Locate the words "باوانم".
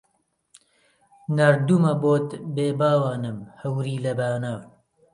2.79-3.37